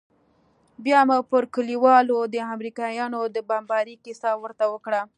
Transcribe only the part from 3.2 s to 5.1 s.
د بمبارۍ كيسه ورته وكړه.